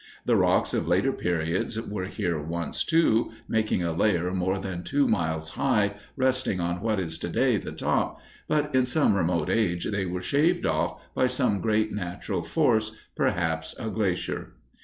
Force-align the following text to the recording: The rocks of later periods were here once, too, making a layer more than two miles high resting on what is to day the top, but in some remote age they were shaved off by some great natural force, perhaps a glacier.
The 0.25 0.35
rocks 0.35 0.73
of 0.73 0.87
later 0.87 1.13
periods 1.13 1.79
were 1.79 2.05
here 2.07 2.41
once, 2.41 2.83
too, 2.83 3.33
making 3.47 3.83
a 3.83 3.93
layer 3.93 4.33
more 4.33 4.57
than 4.57 4.81
two 4.81 5.07
miles 5.07 5.49
high 5.49 5.93
resting 6.15 6.59
on 6.59 6.81
what 6.81 6.99
is 6.99 7.19
to 7.19 7.29
day 7.29 7.57
the 7.57 7.71
top, 7.71 8.19
but 8.47 8.73
in 8.73 8.83
some 8.83 9.13
remote 9.13 9.51
age 9.51 9.85
they 9.91 10.07
were 10.07 10.19
shaved 10.23 10.65
off 10.65 10.99
by 11.13 11.27
some 11.27 11.61
great 11.61 11.91
natural 11.91 12.41
force, 12.41 12.93
perhaps 13.15 13.75
a 13.77 13.89
glacier. 13.89 14.53